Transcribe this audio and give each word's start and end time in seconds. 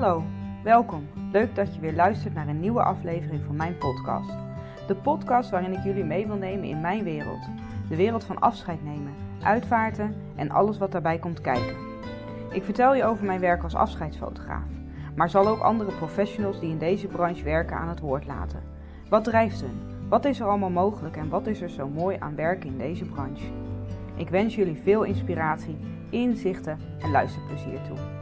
Hallo, 0.00 0.24
welkom. 0.62 1.08
Leuk 1.32 1.54
dat 1.54 1.74
je 1.74 1.80
weer 1.80 1.94
luistert 1.94 2.34
naar 2.34 2.48
een 2.48 2.60
nieuwe 2.60 2.82
aflevering 2.82 3.44
van 3.46 3.56
mijn 3.56 3.78
podcast. 3.78 4.32
De 4.86 4.94
podcast 4.94 5.50
waarin 5.50 5.72
ik 5.72 5.84
jullie 5.84 6.04
mee 6.04 6.26
wil 6.26 6.36
nemen 6.36 6.68
in 6.68 6.80
mijn 6.80 7.04
wereld. 7.04 7.48
De 7.88 7.96
wereld 7.96 8.24
van 8.24 8.38
afscheid 8.38 8.84
nemen, 8.84 9.14
uitvaarten 9.42 10.14
en 10.36 10.50
alles 10.50 10.78
wat 10.78 10.92
daarbij 10.92 11.18
komt 11.18 11.40
kijken. 11.40 11.76
Ik 12.50 12.64
vertel 12.64 12.94
je 12.94 13.04
over 13.04 13.24
mijn 13.24 13.40
werk 13.40 13.62
als 13.62 13.74
afscheidsfotograaf, 13.74 14.68
maar 15.14 15.30
zal 15.30 15.48
ook 15.48 15.60
andere 15.60 15.92
professionals 15.92 16.60
die 16.60 16.70
in 16.70 16.78
deze 16.78 17.06
branche 17.06 17.44
werken 17.44 17.76
aan 17.76 17.88
het 17.88 18.00
woord 18.00 18.26
laten. 18.26 18.62
Wat 19.08 19.24
drijft 19.24 19.60
hun? 19.60 20.08
Wat 20.08 20.24
is 20.24 20.40
er 20.40 20.46
allemaal 20.46 20.70
mogelijk 20.70 21.16
en 21.16 21.28
wat 21.28 21.46
is 21.46 21.60
er 21.60 21.70
zo 21.70 21.88
mooi 21.88 22.16
aan 22.20 22.34
werken 22.34 22.70
in 22.70 22.78
deze 22.78 23.04
branche? 23.04 23.46
Ik 24.14 24.28
wens 24.28 24.54
jullie 24.54 24.80
veel 24.82 25.02
inspiratie, 25.02 25.76
inzichten 26.10 26.78
en 26.98 27.10
luisterplezier 27.10 27.80
toe. 27.88 28.19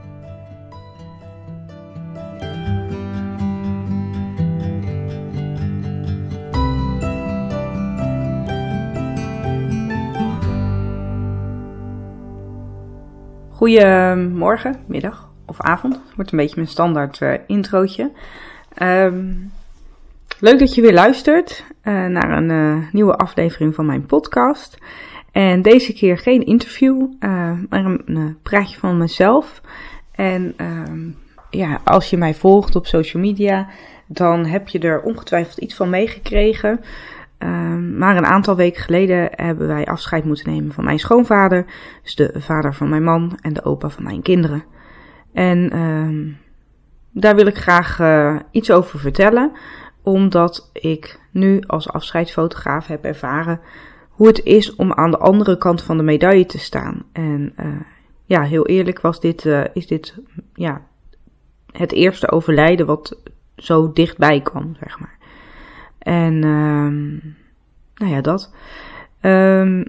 Goedemorgen, 13.58 14.76
middag 14.86 15.28
of 15.46 15.60
avond. 15.60 16.00
Wordt 16.16 16.32
een 16.32 16.38
beetje 16.38 16.56
mijn 16.56 16.68
standaard 16.68 17.20
uh, 17.20 17.34
introotje. 17.46 18.10
Um, 18.82 19.52
leuk 20.40 20.58
dat 20.58 20.74
je 20.74 20.82
weer 20.82 20.92
luistert 20.92 21.64
uh, 21.84 22.06
naar 22.06 22.36
een 22.36 22.50
uh, 22.50 22.92
nieuwe 22.92 23.16
aflevering 23.16 23.74
van 23.74 23.86
mijn 23.86 24.06
podcast. 24.06 24.78
En 25.32 25.62
deze 25.62 25.92
keer 25.92 26.18
geen 26.18 26.46
interview, 26.46 27.06
maar 27.68 27.84
een 28.04 28.38
praatje 28.42 28.78
van 28.78 28.98
mezelf. 28.98 29.60
En 30.14 30.54
um, 30.60 31.16
ja, 31.50 31.80
als 31.84 32.10
je 32.10 32.16
mij 32.16 32.34
volgt 32.34 32.76
op 32.76 32.86
social 32.86 33.22
media, 33.22 33.68
dan 34.06 34.46
heb 34.46 34.68
je 34.68 34.78
er 34.78 35.00
ongetwijfeld 35.00 35.58
iets 35.58 35.74
van 35.74 35.90
meegekregen. 35.90 36.80
Um, 37.38 37.98
maar 37.98 38.16
een 38.16 38.26
aantal 38.26 38.56
weken 38.56 38.82
geleden 38.82 39.28
hebben 39.30 39.66
wij 39.66 39.86
afscheid 39.86 40.24
moeten 40.24 40.50
nemen 40.50 40.72
van 40.72 40.84
mijn 40.84 40.98
schoonvader, 40.98 41.64
dus 42.02 42.14
de 42.14 42.34
vader 42.36 42.74
van 42.74 42.88
mijn 42.88 43.02
man 43.02 43.38
en 43.40 43.52
de 43.52 43.64
opa 43.64 43.88
van 43.88 44.04
mijn 44.04 44.22
kinderen. 44.22 44.64
En 45.32 45.78
um, 45.78 46.36
daar 47.12 47.34
wil 47.34 47.46
ik 47.46 47.56
graag 47.56 47.98
uh, 47.98 48.36
iets 48.50 48.70
over 48.70 48.98
vertellen, 48.98 49.52
omdat 50.02 50.70
ik 50.72 51.20
nu 51.30 51.62
als 51.66 51.88
afscheidsfotograaf 51.88 52.86
heb 52.86 53.04
ervaren 53.04 53.60
hoe 54.08 54.26
het 54.26 54.44
is 54.44 54.74
om 54.74 54.92
aan 54.92 55.10
de 55.10 55.18
andere 55.18 55.58
kant 55.58 55.82
van 55.82 55.96
de 55.96 56.02
medaille 56.02 56.46
te 56.46 56.58
staan. 56.58 57.04
En 57.12 57.52
uh, 57.60 57.66
ja, 58.24 58.42
heel 58.42 58.66
eerlijk 58.66 59.00
was 59.00 59.20
dit, 59.20 59.44
uh, 59.44 59.64
is 59.72 59.86
dit 59.86 60.18
ja, 60.54 60.82
het 61.72 61.92
eerste 61.92 62.30
overlijden 62.30 62.86
wat 62.86 63.22
zo 63.56 63.92
dichtbij 63.92 64.40
kwam, 64.40 64.76
zeg 64.80 65.00
maar. 65.00 65.17
En 65.98 66.44
um, 66.44 67.36
nou 67.94 68.12
ja, 68.12 68.20
dat. 68.20 68.54
Um, 69.20 69.84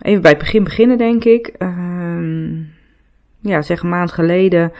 even 0.00 0.22
bij 0.22 0.30
het 0.30 0.38
begin 0.38 0.64
beginnen, 0.64 0.98
denk 0.98 1.24
ik. 1.24 1.54
Um, 1.58 2.70
ja, 3.40 3.62
zeg 3.62 3.82
een 3.82 3.88
maand 3.88 4.12
geleden 4.12 4.72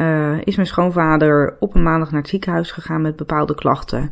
uh, 0.00 0.36
is 0.44 0.56
mijn 0.56 0.68
schoonvader 0.68 1.56
op 1.60 1.74
een 1.74 1.82
maandag 1.82 2.10
naar 2.10 2.20
het 2.20 2.30
ziekenhuis 2.30 2.70
gegaan 2.70 3.02
met 3.02 3.16
bepaalde 3.16 3.54
klachten. 3.54 4.10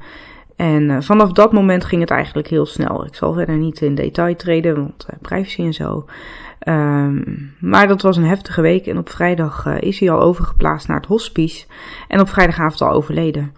En 0.57 0.83
uh, 0.83 1.01
vanaf 1.01 1.33
dat 1.33 1.53
moment 1.53 1.85
ging 1.85 2.01
het 2.01 2.11
eigenlijk 2.11 2.49
heel 2.49 2.67
snel. 2.67 3.07
Ik 3.07 3.15
zal 3.15 3.33
verder 3.33 3.57
niet 3.57 3.81
in 3.81 3.95
detail 3.95 4.37
treden, 4.37 4.75
want 4.75 5.07
uh, 5.11 5.19
privacy 5.21 5.63
en 5.63 5.73
zo. 5.73 6.07
Maar 7.61 7.89
dat 7.89 8.03
was 8.03 8.17
een 8.17 8.25
heftige 8.25 8.61
week 8.61 8.87
en 8.87 8.99
op 8.99 9.09
vrijdag 9.09 9.67
is 9.81 9.99
hij 10.01 10.11
al 10.11 10.21
overgeplaatst 10.21 10.89
naar 10.89 10.97
het 10.97 11.07
hospice. 11.07 11.67
En 12.09 12.21
op 12.21 12.29
vrijdagavond 12.29 12.81
al 12.81 12.91
overleden. 12.91 13.53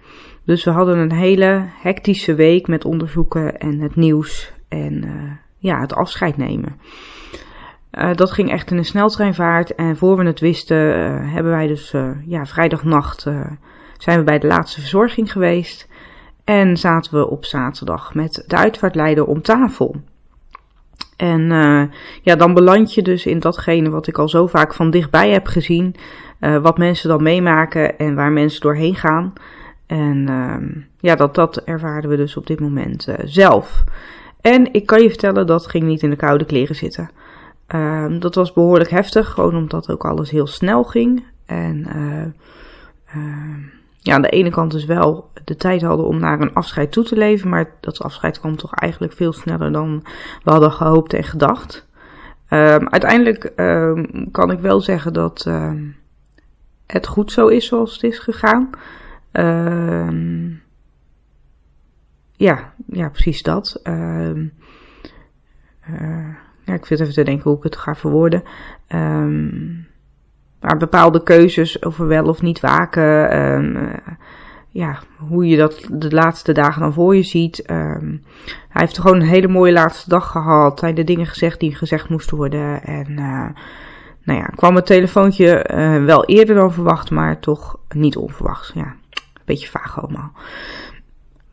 Dus 0.47 0.65
we 0.65 0.71
hadden 0.71 0.99
een 0.99 1.13
hele 1.13 1.65
hectische 1.81 2.35
week 2.35 2.67
met 2.67 2.85
onderzoeken 2.85 3.59
en 3.59 3.81
het 3.81 3.97
nieuws 3.97 4.53
en 4.69 5.05
uh, 5.05 5.13
ja, 5.59 5.81
het 5.81 5.95
afscheid 5.95 6.37
nemen. 6.37 6.81
Uh, 7.93 8.15
dat 8.15 8.31
ging 8.31 8.51
echt 8.51 8.71
in 8.71 8.77
een 8.77 8.85
sneltreinvaart 8.85 9.75
en 9.75 9.97
voor 9.97 10.17
we 10.17 10.25
het 10.25 10.41
wisten 10.41 10.99
uh, 10.99 11.33
hebben 11.33 11.53
wij 11.53 11.67
dus 11.67 11.95
ja, 12.27 12.47
vrijdagnacht 12.47 13.27
zijn 13.99 14.19
we 14.19 14.25
bij 14.25 14.39
de 14.39 14.47
laatste 14.47 14.81
verzorging 14.81 15.33
geweest. 15.33 15.89
En 16.45 16.77
zaten 16.77 17.19
we 17.19 17.31
op 17.31 17.45
zaterdag 17.45 18.15
met 18.15 18.45
de 18.47 18.57
uitvaartleider 18.57 19.27
om 19.27 19.43
tafel. 19.43 19.97
En 21.17 21.41
ja, 22.23 22.37
dan 22.37 22.55
beland 22.55 22.95
je 22.95 23.03
dus 23.03 23.27
in 23.27 23.39
datgene 23.39 23.91
wat 23.91 24.07
ik 24.07 24.19
al 24.19 24.29
zo 24.29 24.47
vaak 24.47 24.75
van 24.75 24.91
dichtbij 24.91 25.31
heb 25.31 25.47
gezien. 25.47 25.95
wat 26.39 26.79
mensen 26.79 27.09
dan 27.09 27.23
meemaken 27.23 27.99
en 27.99 28.15
waar 28.15 28.33
mensen 28.33 28.61
doorheen 28.61 28.95
gaan. 28.95 29.33
En 29.87 30.17
uh, 30.29 30.83
ja, 31.01 31.15
dat, 31.15 31.35
dat 31.35 31.57
ervaren 31.57 32.11
we 32.11 32.17
dus 32.17 32.37
op 32.37 32.47
dit 32.47 32.61
moment 32.61 33.09
uh, 33.09 33.15
zelf. 33.25 33.85
En 34.41 34.73
ik 34.73 34.87
kan 34.87 35.03
je 35.03 35.09
vertellen, 35.09 35.47
dat 35.47 35.67
ging 35.67 35.85
niet 35.85 36.03
in 36.03 36.11
de 36.11 36.17
koude 36.17 36.45
kleren 36.45 36.77
zitten. 36.77 37.11
Uh, 37.75 38.21
dat 38.21 38.35
was 38.35 38.53
behoorlijk 38.53 38.91
heftig, 38.91 39.29
gewoon 39.29 39.57
omdat 39.57 39.91
ook 39.91 40.05
alles 40.05 40.31
heel 40.31 40.47
snel 40.47 40.85
ging. 40.85 41.25
En 41.47 41.87
uh, 41.97 42.27
ja, 43.99 44.15
aan 44.15 44.23
de 44.23 44.29
ene 44.29 44.51
kant 44.51 44.71
dus 44.71 44.85
wel 44.85 45.31
de 45.45 45.57
tijd 45.57 45.83
hadden 45.83 46.07
om 46.07 46.19
naar 46.19 46.41
een 46.41 46.55
afscheid 46.55 46.93
toe 46.93 47.05
te 47.05 47.17
leven. 47.17 47.49
Maar 47.49 47.71
dat 47.81 48.03
afscheid 48.03 48.41
kwam 48.41 48.57
toch 48.57 48.75
eigenlijk 48.75 49.13
veel 49.13 49.33
sneller 49.33 49.73
dan 49.73 50.03
we 50.45 50.51
hadden 50.51 50.73
gehoopt 50.73 51.13
en 51.13 51.25
gedacht. 51.25 51.87
Uiteindelijk 52.49 53.53
kan 54.31 54.51
ik 54.51 54.59
wel 54.59 54.81
zeggen 54.81 55.13
dat 55.13 55.51
het 56.87 57.07
goed 57.07 57.33
zo 57.33 57.47
is 57.47 57.67
zoals 57.67 57.93
het 57.93 58.03
is 58.03 58.19
gegaan. 58.19 58.71
Uh, 59.39 60.57
ja, 62.37 62.73
ja, 62.87 63.09
precies 63.09 63.43
dat. 63.43 63.81
Uh, 63.85 64.49
ja, 66.65 66.75
ik 66.75 66.87
zit 66.87 67.01
even 67.01 67.15
te 67.15 67.23
denken 67.23 67.51
hoe 67.51 67.59
ik 67.59 67.63
het 67.63 67.77
ga 67.77 67.95
verwoorden. 67.95 68.43
Um, 68.89 69.87
maar 70.61 70.77
bepaalde 70.77 71.23
keuzes 71.23 71.83
over 71.83 72.07
wel 72.07 72.25
of 72.25 72.43
niet 72.43 72.61
waken. 72.61 73.39
Um, 73.39 73.91
ja, 74.69 74.99
hoe 75.29 75.47
je 75.47 75.57
dat 75.57 75.87
de 75.91 76.11
laatste 76.11 76.53
dagen 76.53 76.81
dan 76.81 76.93
voor 76.93 77.17
je 77.17 77.23
ziet. 77.23 77.63
hij 77.67 78.21
heeft 78.69 78.99
gewoon 78.99 79.21
een 79.21 79.27
hele 79.27 79.49
mooie 79.49 79.73
laatste 79.73 80.09
dag 80.09 80.31
gehad. 80.31 80.81
Hij 80.81 80.93
de 80.93 81.05
dingen 81.05 81.27
gezegd 81.27 81.61
die 81.61 81.75
gezegd 81.75 82.09
moesten 82.09 82.37
worden. 82.37 82.83
En 82.83 83.15
nou 84.23 84.39
ja, 84.39 84.45
kwam 84.45 84.75
het 84.75 84.87
telefoontje 84.87 85.65
wel 86.07 86.25
eerder 86.25 86.55
dan 86.55 86.73
verwacht, 86.73 87.11
maar 87.11 87.41
toch 87.41 87.79
niet 87.89 88.17
onverwachts. 88.17 88.73
Ja, 88.75 88.95
beetje 89.47 89.69
vaag 89.69 90.01
allemaal. 90.01 90.33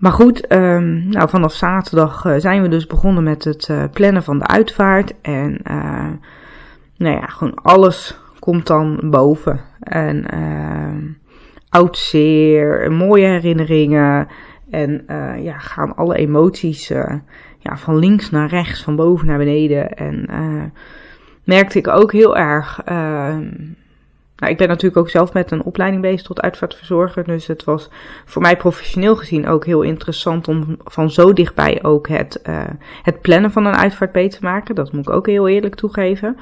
Maar 0.04 0.12
goed, 0.12 0.52
um, 0.52 1.08
nou, 1.10 1.30
vanaf 1.30 1.54
zaterdag 1.54 2.26
uh, 2.26 2.34
zijn 2.38 2.62
we 2.62 2.68
dus 2.68 2.88
begonnen 2.88 3.24
met 3.24 3.44
het 3.44 3.68
uh, 3.72 3.84
plannen 3.92 4.24
van 4.24 4.40
de 4.40 4.48
uitvaart. 4.48 5.14
En 5.22 5.60
uh, 5.68 6.08
nou 6.98 7.16
ja, 7.16 7.26
gewoon 7.26 7.56
alles 7.56 8.20
komt 8.40 8.68
dan 8.68 9.00
boven. 9.04 9.60
En 9.80 10.26
oud 11.70 11.98
zeer, 11.98 12.92
mooie 12.92 13.28
herinneringen. 13.28 14.28
En 14.70 15.06
ja, 15.40 15.58
gaan 15.58 15.96
alle 15.96 16.16
emoties 16.16 16.88
ja, 17.60 17.78
van 17.78 17.98
links 17.98 18.30
naar 18.30 18.50
rechts, 18.50 18.84
van 18.84 18.96
boven 18.96 19.28
naar 19.28 19.38
beneden. 19.38 19.94
En 19.94 20.26
merkte 21.44 21.78
ik 21.78 21.88
ook 21.88 22.12
heel 22.12 22.38
erg 22.38 22.82
ehm, 22.86 23.50
nou, 24.44 24.56
ik 24.56 24.62
ben 24.62 24.68
natuurlijk 24.68 24.98
ook 24.98 25.10
zelf 25.10 25.34
met 25.34 25.52
een 25.52 25.64
opleiding 25.64 26.02
bezig 26.02 26.22
tot 26.22 26.42
uitvaartverzorger. 26.42 27.24
Dus 27.24 27.48
het 27.48 27.64
was 27.64 27.90
voor 28.26 28.42
mij 28.42 28.58
professioneel 28.58 29.16
gezien 29.16 29.48
ook 29.48 29.66
heel 29.66 29.82
interessant 29.82 30.48
om 30.48 30.78
van 30.84 31.12
zo 31.12 31.34
dichtbij 31.34 31.84
ook 31.84 32.08
het, 32.08 32.40
uh, 32.50 32.62
het 33.04 33.22
plannen 33.22 33.52
van 33.52 33.66
een 33.66 33.76
uitvaart 33.76 34.12
beter 34.12 34.40
te 34.40 34.46
maken. 34.46 34.76
Dat 34.76 34.92
moet 34.92 35.08
ik 35.08 35.14
ook 35.14 35.28
heel 35.28 35.48
eerlijk 35.48 35.76
toegeven. 35.76 36.38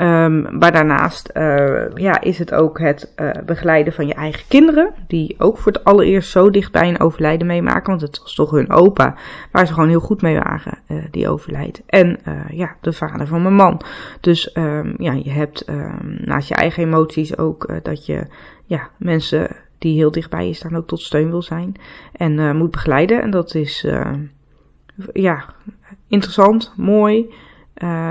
Um, 0.00 0.58
maar 0.58 0.72
daarnaast 0.72 1.30
uh, 1.34 1.94
ja, 1.94 2.20
is 2.20 2.38
het 2.38 2.54
ook 2.54 2.78
het 2.78 3.12
uh, 3.16 3.30
begeleiden 3.46 3.92
van 3.92 4.06
je 4.06 4.14
eigen 4.14 4.48
kinderen. 4.48 4.92
Die 5.06 5.34
ook 5.38 5.58
voor 5.58 5.72
het 5.72 5.84
allereerst 5.84 6.30
zo 6.30 6.50
dichtbij 6.50 6.88
een 6.88 7.00
overlijden 7.00 7.46
meemaken. 7.46 7.86
Want 7.86 8.00
het 8.00 8.18
was 8.18 8.34
toch 8.34 8.50
hun 8.50 8.70
opa 8.70 9.14
waar 9.50 9.66
ze 9.66 9.72
gewoon 9.72 9.88
heel 9.88 10.00
goed 10.00 10.22
mee 10.22 10.38
waren 10.38 10.78
uh, 10.88 11.04
die 11.10 11.28
overlijdt. 11.28 11.82
En 11.86 12.18
ja, 12.50 12.76
de 12.80 12.92
vader 12.92 13.26
van 13.26 13.42
mijn 13.42 13.54
man. 13.54 13.80
Dus 14.20 14.56
um, 14.56 14.94
ja, 14.98 15.12
je 15.12 15.30
hebt 15.30 15.68
um, 15.68 16.18
naast 16.20 16.48
je 16.48 16.54
eigen 16.54 16.82
emoties 16.82 17.38
ook 17.38 17.74
dat 17.82 18.06
je 18.06 18.26
ja, 18.64 18.88
mensen 18.96 19.48
die 19.78 19.96
heel 19.96 20.10
dichtbij 20.10 20.46
je 20.46 20.54
staan 20.54 20.76
ook 20.76 20.86
tot 20.86 21.00
steun 21.00 21.30
wil 21.30 21.42
zijn. 21.42 21.74
En 22.12 22.56
moet 22.56 22.70
begeleiden. 22.70 23.22
En 23.22 23.30
dat 23.30 23.54
is 23.54 23.86
ja, 25.12 25.44
interessant, 26.08 26.74
mooi, 26.76 27.34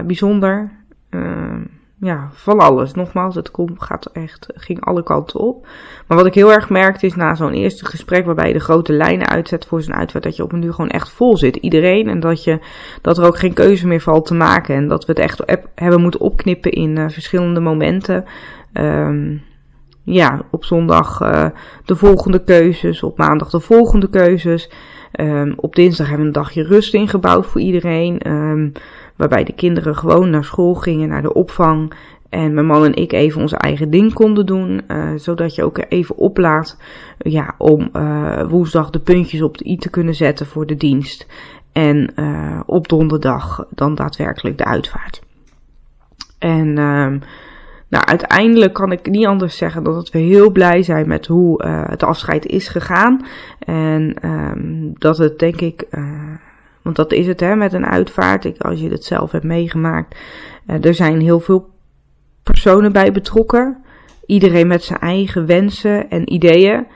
bijzonder. 0.05 0.79
Uh, 1.11 1.61
ja, 1.99 2.29
van 2.33 2.59
alles. 2.59 2.93
Nogmaals, 2.93 3.35
het 3.35 3.51
kom, 3.51 3.79
gaat 3.79 4.09
echt, 4.13 4.47
ging 4.53 4.85
alle 4.85 5.03
kanten 5.03 5.39
op. 5.39 5.67
Maar 6.07 6.17
wat 6.17 6.25
ik 6.25 6.33
heel 6.33 6.51
erg 6.51 6.69
merkte 6.69 7.05
is 7.05 7.15
na 7.15 7.35
zo'n 7.35 7.53
eerste 7.53 7.85
gesprek 7.85 8.25
waarbij 8.25 8.47
je 8.47 8.53
de 8.53 8.59
grote 8.59 8.93
lijnen 8.93 9.27
uitzet 9.27 9.65
voor 9.65 9.81
zo'n 9.81 9.95
uitvaart, 9.95 10.23
dat 10.23 10.35
je 10.35 10.43
op 10.43 10.51
een 10.51 10.59
nu 10.59 10.71
gewoon 10.71 10.89
echt 10.89 11.09
vol 11.09 11.37
zit. 11.37 11.55
Iedereen. 11.55 12.07
En 12.07 12.19
dat, 12.19 12.43
je, 12.43 12.59
dat 13.01 13.17
er 13.17 13.25
ook 13.25 13.37
geen 13.37 13.53
keuze 13.53 13.87
meer 13.87 14.01
valt 14.01 14.25
te 14.25 14.33
maken. 14.33 14.75
En 14.75 14.87
dat 14.87 15.05
we 15.05 15.11
het 15.11 15.21
echt 15.21 15.43
hebben 15.75 16.01
moeten 16.01 16.19
opknippen 16.19 16.71
in 16.71 16.99
uh, 16.99 17.09
verschillende 17.09 17.59
momenten. 17.59 18.25
Um, 18.73 19.41
ja, 20.03 20.41
op 20.51 20.65
zondag 20.65 21.17
de 21.85 21.95
volgende 21.95 22.43
keuzes, 22.43 23.03
op 23.03 23.17
maandag 23.17 23.49
de 23.49 23.59
volgende 23.59 24.09
keuzes. 24.09 24.71
Um, 25.19 25.53
op 25.55 25.75
dinsdag 25.75 26.07
hebben 26.07 26.25
we 26.25 26.33
een 26.33 26.41
dagje 26.41 26.63
rust 26.63 26.93
ingebouwd 26.93 27.45
voor 27.45 27.61
iedereen. 27.61 28.31
Um, 28.31 28.71
waarbij 29.21 29.43
de 29.43 29.53
kinderen 29.53 29.95
gewoon 29.95 30.29
naar 30.29 30.43
school 30.43 30.73
gingen, 30.73 31.09
naar 31.09 31.21
de 31.21 31.33
opvang. 31.33 31.93
En 32.29 32.53
mijn 32.53 32.65
man 32.65 32.85
en 32.85 32.93
ik 32.93 33.11
even 33.11 33.41
onze 33.41 33.57
eigen 33.57 33.89
ding 33.89 34.13
konden 34.13 34.45
doen. 34.45 34.81
Uh, 34.87 35.11
zodat 35.15 35.55
je 35.55 35.63
ook 35.63 35.85
even 35.89 36.17
oplaat. 36.17 36.77
Ja, 37.17 37.55
om 37.57 37.89
uh, 37.93 38.43
woensdag 38.43 38.89
de 38.89 38.99
puntjes 38.99 39.41
op 39.41 39.57
de 39.57 39.69
i 39.69 39.77
te 39.77 39.89
kunnen 39.89 40.15
zetten 40.15 40.45
voor 40.45 40.65
de 40.65 40.75
dienst. 40.75 41.27
En 41.71 42.11
uh, 42.15 42.59
op 42.65 42.87
donderdag 42.87 43.65
dan 43.69 43.95
daadwerkelijk 43.95 44.57
de 44.57 44.65
uitvaart. 44.65 45.21
En 46.39 46.73
nou, 47.87 48.05
uiteindelijk 48.05 48.73
kan 48.73 48.91
ik 48.91 49.09
niet 49.09 49.25
anders 49.25 49.57
zeggen 49.57 49.83
dan 49.83 49.93
dat 49.93 50.09
we 50.09 50.19
heel 50.19 50.51
blij 50.51 50.83
zijn 50.83 51.07
met 51.07 51.27
hoe 51.27 51.65
het 51.65 52.03
afscheid 52.03 52.45
is 52.45 52.67
gegaan. 52.67 53.25
En 53.59 54.15
um, 54.25 54.93
dat 54.97 55.17
het 55.17 55.39
denk 55.39 55.61
ik 55.61 55.87
want 56.81 56.95
dat 56.95 57.11
is 57.11 57.27
het 57.27 57.39
hè, 57.39 57.55
met 57.55 57.73
een 57.73 57.85
uitvaart. 57.85 58.45
Ik, 58.45 58.61
als 58.61 58.79
je 58.79 58.89
het 58.89 59.03
zelf 59.03 59.31
hebt 59.31 59.43
meegemaakt. 59.43 60.17
Uh, 60.67 60.85
er 60.85 60.93
zijn 60.93 61.19
heel 61.19 61.39
veel 61.39 61.69
personen 62.43 62.91
bij 62.91 63.11
betrokken. 63.11 63.83
Iedereen 64.25 64.67
met 64.67 64.83
zijn 64.83 64.99
eigen 64.99 65.45
wensen 65.45 66.09
en 66.09 66.33
ideeën. 66.33 66.87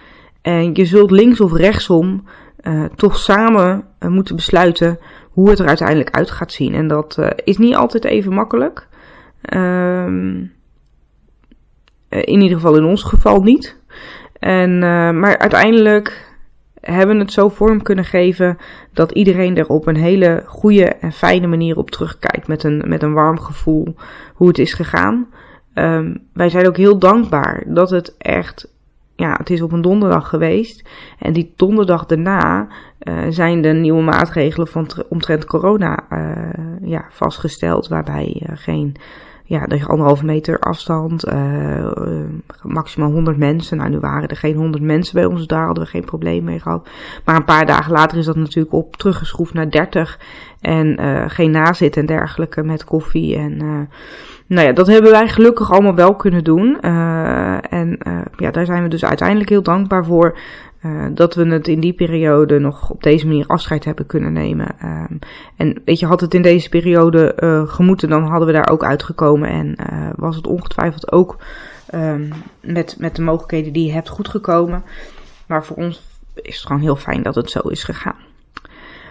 En 0.41 0.73
je 0.73 0.85
zult 0.85 1.11
links 1.11 1.41
of 1.41 1.53
rechtsom 1.53 2.23
uh, 2.61 2.83
toch 2.95 3.17
samen 3.17 3.83
uh, 3.99 4.09
moeten 4.09 4.35
besluiten 4.35 4.99
hoe 5.29 5.49
het 5.49 5.59
er 5.59 5.67
uiteindelijk 5.67 6.15
uit 6.15 6.31
gaat 6.31 6.51
zien. 6.51 6.73
En 6.73 6.87
dat 6.87 7.19
is 7.43 7.57
niet 7.57 7.75
altijd 7.75 8.05
even 8.05 8.33
makkelijk. 8.33 8.87
Ehm, 9.41 10.43
in 12.09 12.41
ieder 12.41 12.57
geval 12.57 12.75
in 12.75 12.83
ons 12.83 13.03
geval 13.03 13.41
niet. 13.41 13.77
En, 14.39 14.79
maar 15.19 15.37
uiteindelijk 15.37 16.34
hebben 16.91 17.19
het 17.19 17.31
zo 17.31 17.49
vorm 17.49 17.81
kunnen 17.81 18.05
geven 18.05 18.57
dat 18.93 19.11
iedereen 19.11 19.57
er 19.57 19.67
op 19.67 19.87
een 19.87 19.95
hele 19.95 20.43
goede 20.45 20.85
en 20.85 21.11
fijne 21.11 21.47
manier 21.47 21.77
op 21.77 21.91
terugkijkt. 21.91 22.47
Met 22.47 22.63
een, 22.63 22.83
met 22.87 23.03
een 23.03 23.13
warm 23.13 23.39
gevoel 23.39 23.95
hoe 24.33 24.47
het 24.47 24.59
is 24.59 24.73
gegaan. 24.73 25.27
Um, 25.73 26.27
wij 26.33 26.49
zijn 26.49 26.67
ook 26.67 26.77
heel 26.77 26.99
dankbaar 26.99 27.63
dat 27.67 27.89
het 27.89 28.15
echt, 28.17 28.73
ja, 29.15 29.35
het 29.37 29.49
is 29.49 29.61
op 29.61 29.71
een 29.71 29.81
donderdag 29.81 30.29
geweest. 30.29 30.89
En 31.19 31.33
die 31.33 31.53
donderdag 31.55 32.05
daarna 32.05 32.67
uh, 32.99 33.23
zijn 33.29 33.61
de 33.61 33.73
nieuwe 33.73 34.01
maatregelen 34.01 34.67
van 34.67 34.87
omtrent 35.09 35.45
corona 35.45 36.03
uh, 36.11 36.89
ja, 36.89 37.05
vastgesteld. 37.09 37.87
Waarbij 37.87 38.41
uh, 38.49 38.57
geen 38.57 38.95
ja, 39.47 39.65
de 39.65 39.85
anderhalve 39.85 40.25
meter 40.25 40.59
afstand, 40.59 41.27
uh, 41.27 41.89
maximaal 42.63 43.11
100 43.11 43.37
mensen. 43.37 43.77
Nou, 43.77 43.89
nu 43.89 43.99
waren 43.99 44.29
er 44.29 44.37
geen 44.37 44.55
100 44.55 44.83
mensen 44.83 45.15
bij 45.15 45.25
ons, 45.25 45.47
daar 45.47 45.65
hadden 45.65 45.83
we 45.83 45.89
geen 45.89 46.05
probleem 46.05 46.43
mee 46.43 46.59
gehad. 46.59 46.89
Maar 47.25 47.35
een 47.35 47.45
paar 47.45 47.65
dagen 47.65 47.91
later 47.91 48.17
is 48.17 48.25
dat 48.25 48.35
natuurlijk 48.35 48.73
op 48.73 48.95
teruggeschroefd 48.95 49.53
naar 49.53 49.69
30. 49.69 50.19
En 50.65 51.01
uh, 51.01 51.23
geen 51.27 51.51
nazit 51.51 51.97
en 51.97 52.05
dergelijke 52.05 52.63
met 52.63 52.83
koffie. 52.83 53.35
En 53.35 53.63
uh, 53.63 53.79
nou 54.47 54.67
ja, 54.67 54.73
dat 54.73 54.87
hebben 54.87 55.11
wij 55.11 55.27
gelukkig 55.27 55.71
allemaal 55.71 55.95
wel 55.95 56.15
kunnen 56.15 56.43
doen. 56.43 56.79
en 57.69 57.97
ja, 58.37 58.51
daar 58.51 58.65
zijn 58.65 58.83
we 58.83 58.89
dus 58.89 59.05
uiteindelijk 59.05 59.49
heel 59.49 59.61
dankbaar 59.61 60.05
voor. 60.05 60.37
Dat 61.13 61.35
we 61.35 61.47
het 61.47 61.67
in 61.67 61.79
die 61.79 61.93
periode 61.93 62.59
nog 62.59 62.89
op 62.89 63.03
deze 63.03 63.27
manier 63.27 63.47
afscheid 63.47 63.85
hebben 63.85 64.05
kunnen 64.05 64.33
nemen. 64.33 64.75
Um, 64.83 65.19
en 65.55 65.81
weet 65.85 65.99
je, 65.99 66.05
had 66.05 66.21
het 66.21 66.33
in 66.33 66.41
deze 66.41 66.69
periode 66.69 67.33
gemoeten, 67.67 68.09
dan 68.09 68.23
hadden 68.23 68.47
we 68.47 68.53
daar 68.53 68.69
ook 68.69 68.83
uitgekomen. 68.83 69.49
En 69.49 69.75
was 70.15 70.35
het 70.35 70.47
ongetwijfeld 70.47 71.11
ook 71.11 71.37
um, 71.93 72.29
met, 72.61 72.95
met 72.99 73.15
de 73.15 73.21
mogelijkheden 73.21 73.73
die 73.73 73.85
je 73.85 73.93
hebt 73.93 74.09
goed 74.09 74.27
gekomen. 74.27 74.83
Maar 75.47 75.65
voor 75.65 75.77
ons 75.77 76.01
is 76.35 76.55
het 76.55 76.65
gewoon 76.65 76.81
heel 76.81 76.95
fijn 76.95 77.23
dat 77.23 77.35
het 77.35 77.49
zo 77.49 77.59
is 77.59 77.83
gegaan. 77.83 78.33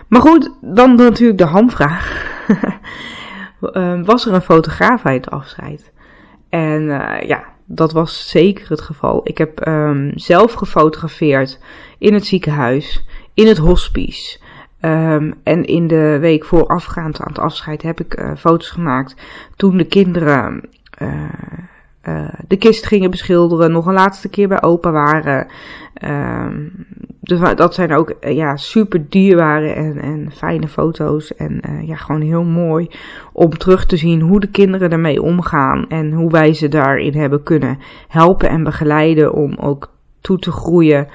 Maar 0.09 0.21
goed, 0.21 0.51
dan 0.61 0.95
natuurlijk 0.95 1.39
de 1.39 1.45
hamvraag. 1.45 2.13
Ehm, 3.73 4.05
was 4.05 4.27
er 4.27 4.35
een 4.35 4.43
fotograaf 4.43 5.03
bij 5.03 5.15
het 5.15 5.31
afscheid? 5.31 5.93
En 6.49 6.83
ja, 7.27 7.45
dat 7.65 7.93
was 7.93 8.29
zeker 8.29 8.69
het 8.69 8.81
geval. 8.81 9.21
Ik 9.25 9.39
heb 9.39 9.67
um, 9.67 10.13
zelf 10.15 10.53
gefotografeerd 10.53 11.59
in 11.99 12.15
het 12.15 12.27
ziekenhuis, 12.27 13.07
in 13.35 13.47
het 13.47 13.59
hospice. 13.59 14.39
Um, 14.81 15.35
en 15.43 15.65
in 15.65 15.87
de 15.87 16.19
week 16.21 16.45
voorafgaand 16.45 17.21
aan 17.21 17.29
het 17.29 17.39
afscheid 17.39 17.83
heb 17.83 18.01
ik 18.01 18.21
uh, 18.21 18.31
foto's 18.37 18.71
gemaakt 18.71 19.17
toen 19.57 19.77
de 19.77 19.85
kinderen 19.85 20.61
uh, 22.09 22.29
de 22.49 22.57
kist 22.57 22.87
gingen 22.87 23.11
beschilderen, 23.11 23.73
nog 23.73 23.87
een 23.87 23.95
laatste 23.95 24.29
keer 24.29 24.49
bij 24.49 24.63
opa 24.63 24.91
waren. 24.91 25.47
Um, 26.05 26.87
dus 27.21 27.55
dat 27.55 27.75
zijn 27.75 27.93
ook 27.93 28.15
uh, 28.21 28.37
ja, 28.37 28.57
super 28.57 29.09
dierbare 29.09 29.73
en, 29.73 29.99
en 29.99 30.31
fijne 30.33 30.69
foto's. 30.69 31.35
En 31.35 31.61
uh, 31.69 31.89
ja, 31.89 31.97
gewoon 31.97 32.21
heel 32.21 32.45
mooi 32.45 32.89
om 33.33 33.51
terug 33.51 33.87
te 33.87 33.97
zien 33.97 34.21
hoe 34.21 34.41
de 34.41 34.51
kinderen 34.51 34.91
ermee 34.91 35.23
omgaan. 35.23 35.89
En 35.89 36.13
hoe 36.13 36.31
wij 36.31 36.55
ze 36.55 36.69
daarin 36.69 37.15
hebben 37.15 37.43
kunnen 37.43 37.79
helpen 38.09 38.49
en 38.49 38.65
begeleiden 38.65 39.33
om 39.33 39.55
ook 39.55 39.93
toe 40.21 40.39
te 40.39 40.53
groeien 40.53 41.09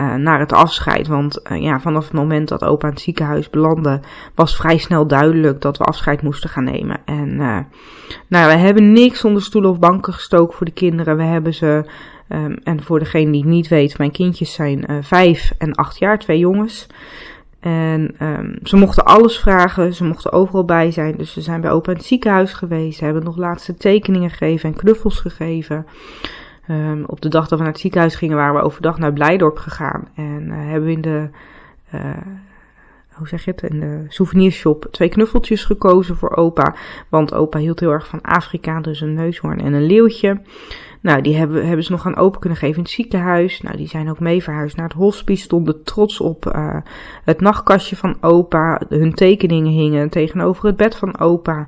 uh, 0.00 0.14
naar 0.14 0.38
het 0.38 0.52
afscheid. 0.52 1.06
Want 1.06 1.40
uh, 1.52 1.62
ja, 1.62 1.80
vanaf 1.80 2.04
het 2.04 2.12
moment 2.12 2.48
dat 2.48 2.64
opa 2.64 2.86
in 2.86 2.92
het 2.92 3.02
ziekenhuis 3.02 3.50
belandde, 3.50 4.00
was 4.34 4.56
vrij 4.56 4.78
snel 4.78 5.06
duidelijk 5.06 5.60
dat 5.60 5.78
we 5.78 5.84
afscheid 5.84 6.22
moesten 6.22 6.50
gaan 6.50 6.64
nemen. 6.64 7.00
En 7.04 7.28
uh, 7.28 7.58
nou, 8.28 8.52
we 8.52 8.58
hebben 8.58 8.92
niks 8.92 9.24
onder 9.24 9.42
stoelen 9.42 9.70
of 9.70 9.78
banken 9.78 10.12
gestoken 10.12 10.56
voor 10.56 10.66
de 10.66 10.72
kinderen. 10.72 11.16
We 11.16 11.22
hebben 11.22 11.54
ze, 11.54 11.84
um, 12.28 12.56
en 12.64 12.82
voor 12.82 12.98
degene 12.98 13.30
die 13.30 13.40
het 13.40 13.50
niet 13.50 13.68
weet, 13.68 13.98
mijn 13.98 14.10
kindjes 14.10 14.52
zijn 14.52 14.86
vijf 15.02 15.52
en 15.58 15.74
acht 15.74 15.98
jaar, 15.98 16.18
twee 16.18 16.38
jongens. 16.38 16.86
En 17.60 18.14
um, 18.20 18.58
ze 18.62 18.76
mochten 18.76 19.04
alles 19.04 19.38
vragen, 19.38 19.94
ze 19.94 20.04
mochten 20.04 20.32
overal 20.32 20.64
bij 20.64 20.90
zijn. 20.90 21.16
Dus 21.16 21.32
ze 21.32 21.40
zijn 21.40 21.60
bij 21.60 21.70
opa 21.70 21.90
in 21.90 21.96
het 21.96 22.06
ziekenhuis 22.06 22.52
geweest. 22.52 22.98
Ze 22.98 23.04
hebben 23.04 23.24
nog 23.24 23.36
laatste 23.36 23.74
tekeningen 23.74 24.30
gegeven 24.30 24.68
en 24.68 24.76
knuffels 24.76 25.20
gegeven. 25.20 25.86
Um, 26.70 27.04
op 27.06 27.20
de 27.20 27.28
dag 27.28 27.48
dat 27.48 27.58
we 27.58 27.64
naar 27.64 27.72
het 27.72 27.82
ziekenhuis 27.82 28.14
gingen, 28.14 28.36
waren 28.36 28.54
we 28.54 28.60
overdag 28.60 28.98
naar 28.98 29.12
Blijdorp 29.12 29.56
gegaan. 29.56 30.08
En 30.14 30.42
uh, 30.46 30.54
hebben 30.56 30.84
we 30.84 30.92
in 30.92 31.00
de, 31.00 31.28
uh, 31.94 32.00
hoe 33.12 33.28
zeg 33.28 33.44
je 33.44 33.50
het, 33.50 33.62
in 33.62 33.80
de 33.80 34.04
souvenirshop 34.08 34.86
twee 34.90 35.08
knuffeltjes 35.08 35.64
gekozen 35.64 36.16
voor 36.16 36.36
opa. 36.36 36.74
Want 37.08 37.34
opa 37.34 37.58
hield 37.58 37.80
heel 37.80 37.90
erg 37.90 38.06
van 38.06 38.20
Afrika, 38.22 38.80
dus 38.80 39.00
een 39.00 39.14
neushoorn 39.14 39.60
en 39.60 39.72
een 39.72 39.86
leeuwtje. 39.86 40.40
Nou, 41.00 41.20
die 41.20 41.36
hebben, 41.36 41.66
hebben 41.66 41.84
ze 41.84 41.92
nog 41.92 42.06
aan 42.06 42.16
open 42.16 42.40
kunnen 42.40 42.58
geven 42.58 42.76
in 42.76 42.82
het 42.82 42.92
ziekenhuis. 42.92 43.60
Nou, 43.60 43.76
die 43.76 43.88
zijn 43.88 44.10
ook 44.10 44.20
mee 44.20 44.42
verhuisd 44.42 44.76
naar 44.76 44.88
het 44.88 44.96
hospice, 44.96 45.42
stonden 45.42 45.82
trots 45.82 46.20
op 46.20 46.52
uh, 46.54 46.76
het 47.24 47.40
nachtkastje 47.40 47.96
van 47.96 48.16
opa. 48.20 48.80
Hun 48.88 49.14
tekeningen 49.14 49.72
hingen 49.72 50.08
tegenover 50.10 50.66
het 50.66 50.76
bed 50.76 50.96
van 50.96 51.18
opa. 51.18 51.66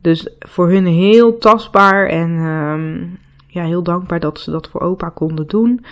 Dus 0.00 0.34
voor 0.38 0.68
hun 0.68 0.86
heel 0.86 1.38
tastbaar 1.38 2.06
en 2.06 2.30
um, 2.30 3.18
ja, 3.50 3.64
heel 3.64 3.82
dankbaar 3.82 4.20
dat 4.20 4.40
ze 4.40 4.50
dat 4.50 4.68
voor 4.68 4.80
opa 4.80 5.08
konden 5.08 5.46
doen. 5.46 5.84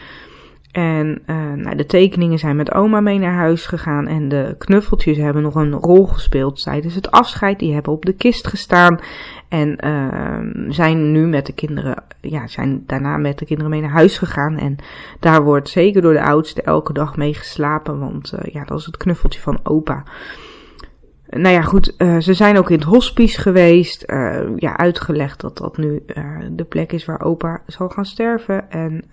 En 0.72 1.22
uh, 1.26 1.52
nou, 1.52 1.76
de 1.76 1.86
tekeningen 1.86 2.38
zijn 2.38 2.56
met 2.56 2.74
oma 2.74 3.00
mee 3.00 3.18
naar 3.18 3.34
huis 3.34 3.66
gegaan. 3.66 4.06
En 4.06 4.28
de 4.28 4.54
knuffeltjes 4.58 5.16
hebben 5.16 5.42
nog 5.42 5.54
een 5.54 5.72
rol 5.72 6.06
gespeeld 6.06 6.62
tijdens 6.62 6.94
het 6.94 7.10
afscheid. 7.10 7.58
Die 7.58 7.74
hebben 7.74 7.92
op 7.92 8.04
de 8.04 8.12
kist 8.12 8.46
gestaan. 8.46 8.98
En 9.48 9.78
uh, 9.84 10.70
zijn 10.72 11.12
nu 11.12 11.26
met 11.26 11.46
de 11.46 11.52
kinderen, 11.52 12.04
ja, 12.20 12.46
zijn 12.46 12.82
daarna 12.86 13.16
met 13.16 13.38
de 13.38 13.44
kinderen 13.44 13.70
mee 13.70 13.80
naar 13.80 13.90
huis 13.90 14.18
gegaan. 14.18 14.58
En 14.58 14.76
daar 15.20 15.42
wordt 15.42 15.68
zeker 15.68 16.02
door 16.02 16.12
de 16.12 16.22
oudste 16.22 16.62
elke 16.62 16.92
dag 16.92 17.16
mee 17.16 17.34
geslapen. 17.34 17.98
Want 17.98 18.32
uh, 18.32 18.52
ja, 18.52 18.64
dat 18.64 18.78
is 18.78 18.86
het 18.86 18.96
knuffeltje 18.96 19.40
van 19.40 19.60
opa. 19.62 20.04
Nou 21.30 21.54
ja, 21.54 21.62
goed, 21.62 21.94
uh, 21.98 22.18
ze 22.18 22.34
zijn 22.34 22.58
ook 22.58 22.70
in 22.70 22.76
het 22.76 22.86
hospice 22.86 23.40
geweest. 23.40 24.04
Uh, 24.06 24.40
ja, 24.56 24.76
uitgelegd 24.76 25.40
dat 25.40 25.58
dat 25.58 25.76
nu 25.76 26.02
uh, 26.06 26.24
de 26.50 26.64
plek 26.64 26.92
is 26.92 27.04
waar 27.04 27.20
opa 27.20 27.62
zal 27.66 27.88
gaan 27.88 28.06
sterven. 28.06 28.70
En 28.70 29.04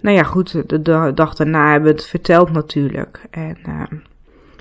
nou 0.00 0.16
ja, 0.16 0.22
goed, 0.22 0.68
de, 0.68 0.82
de, 0.82 1.12
dag 1.14 1.34
daarna 1.34 1.70
hebben 1.70 1.90
we 1.90 1.96
het 1.96 2.06
verteld 2.06 2.52
natuurlijk. 2.52 3.20
En 3.30 3.56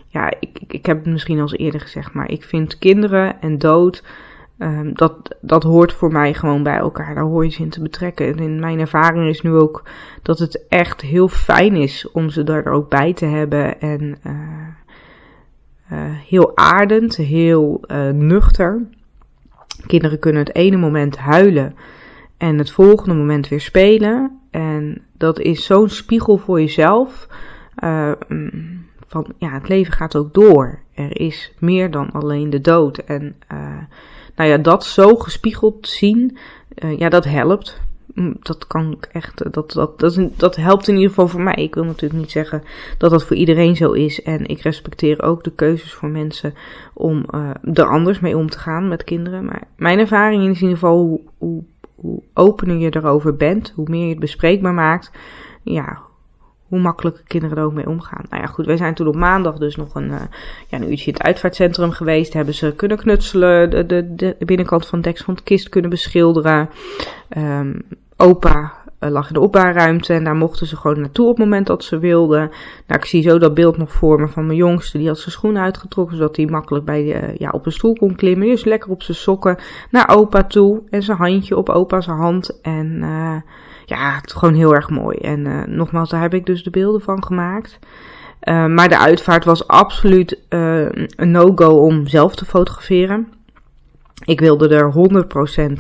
ja, 0.07 0.33
ik, 0.39 0.59
ik 0.67 0.85
heb 0.85 0.97
het 0.97 1.13
misschien 1.13 1.39
al 1.39 1.53
eerder 1.53 1.81
gezegd, 1.81 2.13
maar 2.13 2.29
ik 2.29 2.43
vind 2.43 2.77
kinderen 2.77 3.41
en 3.41 3.57
dood, 3.57 4.03
um, 4.57 4.93
dat, 4.93 5.35
dat 5.41 5.63
hoort 5.63 5.93
voor 5.93 6.11
mij 6.11 6.33
gewoon 6.33 6.63
bij 6.63 6.77
elkaar. 6.77 7.15
Daar 7.15 7.23
hoor 7.23 7.45
je 7.45 7.51
ze 7.51 7.61
in 7.61 7.69
te 7.69 7.81
betrekken. 7.81 8.27
En 8.27 8.39
in 8.39 8.59
mijn 8.59 8.79
ervaring 8.79 9.29
is 9.29 9.41
nu 9.41 9.53
ook 9.53 9.83
dat 10.21 10.39
het 10.39 10.67
echt 10.67 11.01
heel 11.01 11.27
fijn 11.27 11.75
is 11.75 12.11
om 12.11 12.29
ze 12.29 12.43
er 12.43 12.71
ook 12.71 12.89
bij 12.89 13.13
te 13.13 13.25
hebben. 13.25 13.81
En 13.81 14.17
uh, 15.91 15.99
heel 16.27 16.57
aardend, 16.57 17.15
heel 17.15 17.81
uh, 17.87 18.09
nuchter. 18.09 18.81
Kinderen 19.87 20.19
kunnen 20.19 20.43
het 20.43 20.55
ene 20.55 20.77
moment 20.77 21.17
huilen 21.17 21.75
en 22.37 22.57
het 22.57 22.71
volgende 22.71 23.15
moment 23.15 23.47
weer 23.47 23.61
spelen. 23.61 24.39
En 24.51 25.01
dat 25.17 25.39
is 25.39 25.65
zo'n 25.65 25.89
spiegel 25.89 26.37
voor 26.37 26.59
jezelf. 26.59 27.27
Uh, 27.83 28.11
van 29.07 29.33
ja, 29.37 29.49
het 29.49 29.67
leven 29.67 29.93
gaat 29.93 30.15
ook 30.15 30.33
door. 30.33 30.79
Er 30.93 31.19
is 31.19 31.53
meer 31.59 31.91
dan 31.91 32.11
alleen 32.11 32.49
de 32.49 32.61
dood. 32.61 32.97
En 32.97 33.35
nou 34.35 34.49
ja, 34.49 34.57
dat 34.57 34.85
zo 34.85 35.15
gespiegeld 35.15 35.87
zien, 35.87 36.37
ja, 36.97 37.09
dat 37.09 37.25
helpt. 37.25 37.81
Mm, 38.13 38.35
dat 38.39 38.67
kan 38.67 38.91
ik 38.91 39.09
echt, 39.11 39.53
dat, 39.53 39.71
dat, 39.71 39.99
dat, 39.99 40.29
dat 40.37 40.55
helpt 40.55 40.87
in 40.87 40.93
ieder 40.93 41.09
geval 41.09 41.27
voor 41.27 41.41
mij. 41.41 41.53
Ik 41.53 41.75
wil 41.75 41.83
natuurlijk 41.83 42.21
niet 42.21 42.31
zeggen 42.31 42.63
dat 42.97 43.11
dat 43.11 43.23
voor 43.23 43.35
iedereen 43.35 43.75
zo 43.75 43.91
is. 43.91 44.21
En 44.21 44.45
ik 44.45 44.61
respecteer 44.61 45.21
ook 45.21 45.43
de 45.43 45.51
keuzes 45.51 45.93
voor 45.93 46.09
mensen 46.09 46.53
om 46.93 47.25
uh, 47.35 47.49
er 47.73 47.85
anders 47.85 48.19
mee 48.19 48.37
om 48.37 48.49
te 48.49 48.59
gaan 48.59 48.87
met 48.87 49.03
kinderen. 49.03 49.45
Maar 49.45 49.67
mijn 49.75 49.99
ervaring 49.99 50.41
is 50.41 50.47
in 50.47 50.67
ieder 50.67 50.77
geval 50.77 50.97
hoe, 50.97 51.21
hoe, 51.37 51.63
hoe 51.95 52.21
opener 52.33 52.77
je 52.77 52.95
erover 52.95 53.35
bent, 53.35 53.73
hoe 53.75 53.89
meer 53.89 54.03
je 54.03 54.09
het 54.09 54.19
bespreekbaar 54.19 54.73
maakt, 54.73 55.11
ja, 55.63 56.01
hoe 56.71 56.79
makkelijk 56.79 57.21
kinderen 57.27 57.57
er 57.57 57.63
ook 57.63 57.73
mee 57.73 57.89
omgaan. 57.89 58.25
Nou 58.29 58.41
ja, 58.41 58.47
goed, 58.47 58.65
wij 58.65 58.77
zijn 58.77 58.93
toen 58.93 59.07
op 59.07 59.15
maandag 59.15 59.57
dus 59.57 59.75
nog 59.75 59.95
een, 59.95 60.09
uh, 60.09 60.21
ja, 60.67 60.77
een 60.77 60.89
uurtje 60.89 61.07
in 61.07 61.13
het 61.13 61.23
uitvaartcentrum 61.23 61.91
geweest. 61.91 62.33
Hebben 62.33 62.53
ze 62.53 62.73
kunnen 62.75 62.97
knutselen, 62.97 63.69
de, 63.69 63.85
de, 63.85 64.15
de 64.15 64.35
binnenkant 64.39 64.87
van 64.87 64.97
het 64.99 65.07
deks 65.07 65.21
van 65.21 65.37
kist 65.43 65.69
kunnen 65.69 65.89
beschilderen. 65.89 66.69
Um, 67.37 67.81
opa 68.17 68.73
uh, 68.99 69.09
lag 69.09 69.27
in 69.27 69.33
de 69.33 69.39
opbaarruimte 69.39 70.13
en 70.13 70.23
daar 70.23 70.35
mochten 70.35 70.67
ze 70.67 70.75
gewoon 70.75 70.99
naartoe 70.99 71.27
op 71.27 71.35
het 71.35 71.45
moment 71.45 71.67
dat 71.67 71.83
ze 71.83 71.99
wilden. 71.99 72.49
Nou, 72.87 72.99
ik 72.99 73.05
zie 73.05 73.21
zo 73.21 73.37
dat 73.37 73.53
beeld 73.53 73.77
nog 73.77 73.91
voor 73.91 74.19
me 74.19 74.27
van 74.27 74.45
mijn 74.45 74.57
jongste. 74.57 74.97
Die 74.97 75.07
had 75.07 75.19
zijn 75.19 75.31
schoenen 75.31 75.61
uitgetrokken, 75.61 76.17
zodat 76.17 76.35
hij 76.35 76.45
makkelijk 76.45 76.85
bij, 76.85 77.03
uh, 77.03 77.35
ja, 77.35 77.49
op 77.49 77.65
een 77.65 77.71
stoel 77.71 77.93
kon 77.93 78.15
klimmen. 78.15 78.47
Dus 78.47 78.63
lekker 78.63 78.89
op 78.91 79.03
zijn 79.03 79.17
sokken 79.17 79.57
naar 79.89 80.09
opa 80.09 80.43
toe 80.43 80.81
en 80.89 81.03
zijn 81.03 81.17
handje 81.17 81.57
op 81.57 81.69
opa's 81.69 82.05
hand. 82.05 82.59
En 82.61 83.03
ja, 83.91 84.19
het 84.21 84.33
gewoon 84.33 84.53
heel 84.53 84.75
erg 84.75 84.89
mooi. 84.89 85.17
En 85.17 85.45
uh, 85.45 85.63
nogmaals, 85.65 86.09
daar 86.09 86.21
heb 86.21 86.33
ik 86.33 86.45
dus 86.45 86.63
de 86.63 86.69
beelden 86.69 87.01
van 87.01 87.23
gemaakt. 87.23 87.79
Uh, 88.43 88.65
maar 88.65 88.89
de 88.89 88.97
uitvaart 88.97 89.45
was 89.45 89.67
absoluut 89.67 90.37
uh, 90.49 90.89
een 91.15 91.31
no-go 91.31 91.69
om 91.69 92.07
zelf 92.07 92.35
te 92.35 92.45
fotograferen. 92.45 93.27
Ik 94.25 94.39
wilde 94.39 94.75
er 94.75 94.93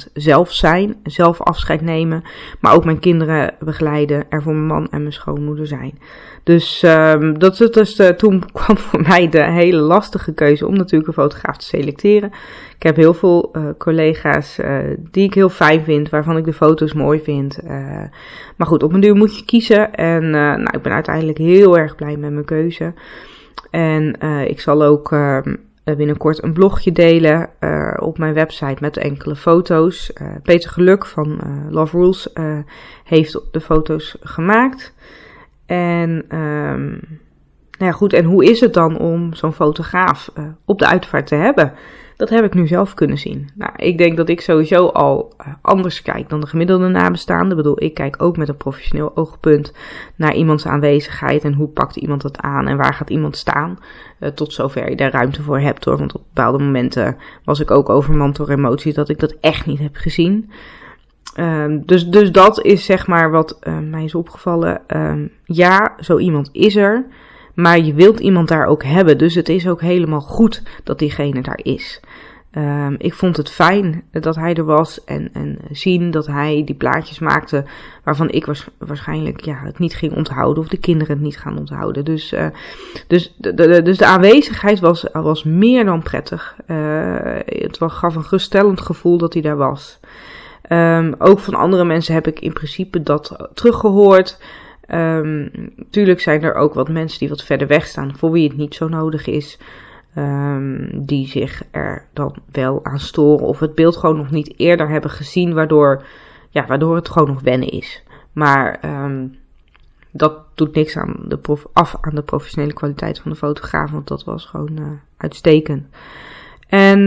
100% 0.07 0.11
zelf 0.13 0.51
zijn, 0.51 0.95
zelf 1.03 1.41
afscheid 1.41 1.81
nemen, 1.81 2.23
maar 2.59 2.73
ook 2.73 2.85
mijn 2.85 2.99
kinderen 2.99 3.53
begeleiden, 3.59 4.25
er 4.29 4.41
voor 4.41 4.53
mijn 4.53 4.65
man 4.65 4.87
en 4.89 5.01
mijn 5.01 5.13
schoonmoeder 5.13 5.67
zijn. 5.67 5.99
Dus 6.43 6.83
um, 6.83 7.39
dat, 7.39 7.57
dat 7.57 7.73
dus, 7.73 7.99
uh, 7.99 8.07
toen 8.07 8.43
kwam 8.53 8.77
voor 8.77 9.01
mij 9.01 9.29
de 9.29 9.43
hele 9.43 9.81
lastige 9.81 10.33
keuze 10.33 10.67
om 10.67 10.75
natuurlijk 10.75 11.07
een 11.07 11.23
fotograaf 11.23 11.57
te 11.57 11.65
selecteren. 11.65 12.31
Ik 12.75 12.83
heb 12.83 12.95
heel 12.95 13.13
veel 13.13 13.51
uh, 13.53 13.63
collega's 13.77 14.59
uh, 14.59 14.77
die 15.11 15.23
ik 15.23 15.33
heel 15.33 15.49
fijn 15.49 15.83
vind, 15.83 16.09
waarvan 16.09 16.37
ik 16.37 16.45
de 16.45 16.53
foto's 16.53 16.93
mooi 16.93 17.21
vind. 17.21 17.59
maar 18.55 18.67
goed, 18.67 18.83
op 18.83 18.93
een 18.93 18.99
duur 18.99 19.15
moet 19.15 19.37
je 19.37 19.45
kiezen 19.45 19.93
en 19.93 20.29
nou, 20.29 20.61
ik 20.71 20.81
ben 20.81 20.93
uiteindelijk 20.93 21.37
heel 21.37 21.77
erg 21.77 21.95
blij 21.95 22.17
met 22.17 22.31
mijn 22.31 22.45
keuze. 22.45 22.93
En 23.69 24.19
ik 24.47 24.59
zal 24.59 24.83
ook 24.83 25.11
ehm, 25.11 25.55
binnenkort 25.83 26.43
een 26.43 26.53
blogje 26.53 26.91
delen 26.91 27.49
uh, 27.59 27.93
op 27.99 28.17
mijn 28.17 28.33
website 28.33 28.77
met 28.79 28.97
enkele 28.97 29.35
foto's. 29.35 30.11
Uh, 30.21 30.27
Peter 30.43 30.69
Geluk 30.69 31.05
van 31.05 31.39
Love 31.69 31.97
Rules 31.97 32.29
heeft 33.03 33.39
de 33.51 33.61
foto's 33.61 34.17
gemaakt. 34.21 34.93
En, 35.65 36.09
um, 36.37 36.89
nou 37.77 37.91
ja, 37.91 37.91
goed, 37.91 38.13
en 38.13 38.25
hoe 38.25 38.45
is 38.45 38.59
het 38.59 38.73
dan 38.73 38.97
om 38.99 39.33
zo'n 39.33 39.53
fotograaf 39.53 40.31
op 40.65 40.79
de 40.79 40.87
uitvaart 40.87 41.27
te 41.27 41.35
hebben? 41.35 41.73
Dat 42.21 42.29
heb 42.29 42.43
ik 42.43 42.53
nu 42.53 42.67
zelf 42.67 42.93
kunnen 42.93 43.17
zien. 43.17 43.49
Nou, 43.55 43.71
ik 43.75 43.97
denk 43.97 44.17
dat 44.17 44.29
ik 44.29 44.41
sowieso 44.41 44.87
al 44.87 45.33
uh, 45.39 45.53
anders 45.61 46.01
kijk 46.01 46.29
dan 46.29 46.39
de 46.39 46.47
gemiddelde 46.47 46.87
nabestaande. 46.87 47.49
Ik 47.49 47.55
bedoel, 47.55 47.83
ik 47.83 47.93
kijk 47.93 48.21
ook 48.21 48.37
met 48.37 48.49
een 48.49 48.57
professioneel 48.57 49.15
oogpunt 49.15 49.73
naar 50.15 50.35
iemands 50.35 50.65
aanwezigheid 50.65 51.43
en 51.43 51.53
hoe 51.53 51.67
pakt 51.67 51.95
iemand 51.95 52.21
dat 52.21 52.37
aan 52.37 52.67
en 52.67 52.77
waar 52.77 52.93
gaat 52.93 53.09
iemand 53.09 53.37
staan. 53.37 53.79
Uh, 54.19 54.29
tot 54.29 54.53
zover 54.53 54.89
je 54.89 54.95
daar 54.95 55.11
ruimte 55.11 55.41
voor 55.41 55.59
hebt 55.59 55.85
hoor. 55.85 55.97
Want 55.97 56.13
op 56.13 56.21
bepaalde 56.33 56.63
momenten 56.63 57.17
was 57.43 57.59
ik 57.59 57.71
ook 57.71 57.89
overmand 57.89 58.35
door 58.35 58.49
emoties 58.49 58.93
dat 58.93 59.09
ik 59.09 59.19
dat 59.19 59.35
echt 59.39 59.65
niet 59.65 59.79
heb 59.79 59.95
gezien. 59.95 60.51
Um, 61.39 61.85
dus, 61.85 62.07
dus 62.07 62.31
dat 62.31 62.63
is 62.63 62.85
zeg 62.85 63.07
maar 63.07 63.31
wat 63.31 63.59
uh, 63.63 63.77
mij 63.79 64.03
is 64.03 64.15
opgevallen. 64.15 64.81
Um, 64.87 65.31
ja, 65.45 65.93
zo 65.99 66.17
iemand 66.17 66.49
is 66.51 66.75
er. 66.75 67.05
Maar 67.55 67.79
je 67.79 67.93
wilt 67.93 68.19
iemand 68.19 68.47
daar 68.47 68.65
ook 68.65 68.83
hebben. 68.83 69.17
Dus 69.17 69.35
het 69.35 69.49
is 69.49 69.67
ook 69.67 69.81
helemaal 69.81 70.21
goed 70.21 70.63
dat 70.83 70.99
diegene 70.99 71.41
daar 71.41 71.59
is. 71.63 71.99
Um, 72.57 72.95
ik 72.97 73.13
vond 73.13 73.37
het 73.37 73.49
fijn 73.49 74.03
dat 74.11 74.35
hij 74.35 74.53
er 74.53 74.65
was 74.65 75.03
en, 75.03 75.29
en 75.33 75.57
zien 75.69 76.11
dat 76.11 76.27
hij 76.27 76.61
die 76.65 76.75
plaatjes 76.75 77.19
maakte 77.19 77.65
waarvan 78.03 78.29
ik 78.29 78.45
was, 78.45 78.67
waarschijnlijk 78.77 79.45
ja, 79.45 79.61
het 79.63 79.79
niet 79.79 79.95
ging 79.95 80.15
onthouden 80.15 80.63
of 80.63 80.69
de 80.69 80.77
kinderen 80.77 81.15
het 81.15 81.23
niet 81.23 81.37
gaan 81.37 81.57
onthouden. 81.57 82.05
Dus, 82.05 82.33
uh, 82.33 82.45
dus, 83.07 83.35
de, 83.37 83.81
dus 83.81 83.97
de 83.97 84.05
aanwezigheid 84.05 84.79
was, 84.79 85.05
was 85.13 85.43
meer 85.43 85.85
dan 85.85 86.01
prettig. 86.03 86.55
Uh, 86.67 87.15
het 87.45 87.77
was, 87.77 87.93
gaf 87.93 88.15
een 88.15 88.23
geruststellend 88.23 88.81
gevoel 88.81 89.17
dat 89.17 89.33
hij 89.33 89.41
daar 89.41 89.57
was. 89.57 89.99
Um, 90.69 91.15
ook 91.17 91.39
van 91.39 91.53
andere 91.53 91.85
mensen 91.85 92.13
heb 92.13 92.27
ik 92.27 92.39
in 92.39 92.53
principe 92.53 93.03
dat 93.03 93.49
teruggehoord. 93.53 94.37
Um, 94.93 95.51
tuurlijk 95.89 96.19
zijn 96.19 96.43
er 96.43 96.53
ook 96.53 96.73
wat 96.73 96.89
mensen 96.89 97.19
die 97.19 97.29
wat 97.29 97.43
verder 97.43 97.67
weg 97.67 97.85
staan, 97.85 98.17
voor 98.17 98.31
wie 98.31 98.47
het 98.47 98.57
niet 98.57 98.75
zo 98.75 98.87
nodig 98.87 99.27
is. 99.27 99.59
Um, 100.17 101.05
die 101.05 101.27
zich 101.27 101.63
er 101.71 102.05
dan 102.13 102.35
wel 102.51 102.85
aan 102.85 102.99
storen 102.99 103.45
of 103.45 103.59
het 103.59 103.75
beeld 103.75 103.97
gewoon 103.97 104.17
nog 104.17 104.31
niet 104.31 104.53
eerder 104.57 104.89
hebben 104.89 105.11
gezien, 105.11 105.53
waardoor, 105.53 106.03
ja, 106.49 106.65
waardoor 106.65 106.95
het 106.95 107.09
gewoon 107.09 107.27
nog 107.27 107.41
wennen 107.41 107.69
is. 107.69 108.03
Maar 108.31 108.79
um, 109.03 109.35
dat 110.11 110.37
doet 110.55 110.75
niks 110.75 110.97
aan 110.97 111.15
de 111.27 111.37
prof, 111.37 111.65
af 111.73 111.95
aan 112.01 112.15
de 112.15 112.21
professionele 112.21 112.73
kwaliteit 112.73 113.19
van 113.19 113.31
de 113.31 113.37
fotograaf, 113.37 113.91
want 113.91 114.07
dat 114.07 114.23
was 114.23 114.45
gewoon 114.45 114.79
uh, 114.79 114.87
uitstekend. 115.17 115.85
En 116.67 117.03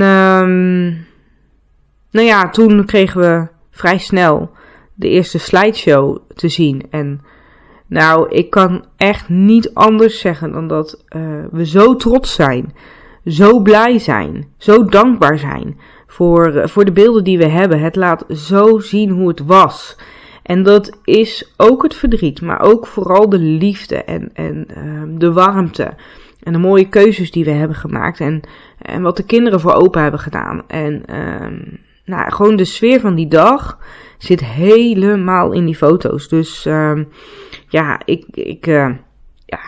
nou 2.10 2.26
ja, 2.26 2.48
toen 2.48 2.84
kregen 2.84 3.20
we 3.20 3.48
vrij 3.70 3.98
snel 3.98 4.50
de 4.94 5.08
eerste 5.08 5.38
slideshow 5.38 6.18
te 6.34 6.48
zien. 6.48 6.82
En 6.90 7.20
nou, 7.94 8.28
ik 8.28 8.50
kan 8.50 8.84
echt 8.96 9.28
niet 9.28 9.74
anders 9.74 10.20
zeggen 10.20 10.52
dan 10.52 10.68
dat 10.68 11.04
uh, 11.16 11.22
we 11.50 11.66
zo 11.66 11.96
trots 11.96 12.34
zijn, 12.34 12.74
zo 13.26 13.60
blij 13.60 13.98
zijn, 13.98 14.46
zo 14.58 14.84
dankbaar 14.84 15.38
zijn 15.38 15.78
voor, 16.06 16.54
uh, 16.54 16.66
voor 16.66 16.84
de 16.84 16.92
beelden 16.92 17.24
die 17.24 17.38
we 17.38 17.46
hebben. 17.46 17.80
Het 17.80 17.96
laat 17.96 18.24
zo 18.28 18.78
zien 18.78 19.10
hoe 19.10 19.28
het 19.28 19.44
was. 19.46 19.96
En 20.42 20.62
dat 20.62 20.98
is 21.04 21.52
ook 21.56 21.82
het 21.82 21.94
verdriet, 21.94 22.42
maar 22.42 22.60
ook 22.60 22.86
vooral 22.86 23.28
de 23.28 23.38
liefde 23.38 23.96
en, 23.96 24.30
en 24.32 24.66
uh, 24.76 25.18
de 25.18 25.32
warmte. 25.32 25.94
En 26.42 26.52
de 26.52 26.58
mooie 26.58 26.88
keuzes 26.88 27.30
die 27.30 27.44
we 27.44 27.50
hebben 27.50 27.76
gemaakt. 27.76 28.20
En, 28.20 28.40
en 28.78 29.02
wat 29.02 29.16
de 29.16 29.24
kinderen 29.24 29.60
voor 29.60 29.72
open 29.72 30.02
hebben 30.02 30.20
gedaan. 30.20 30.62
En 30.66 31.02
nou, 32.04 32.32
gewoon 32.32 32.56
de 32.56 32.64
sfeer 32.64 33.00
van 33.00 33.14
die 33.14 33.28
dag 33.28 33.78
zit 34.24 34.44
helemaal 34.44 35.52
in 35.52 35.64
die 35.64 35.76
foto's. 35.76 36.28
Dus 36.28 36.64
um, 36.64 37.08
ja, 37.68 38.00
ik, 38.04 38.24
ik, 38.32 38.66
uh, 38.66 38.90
ja, 39.46 39.60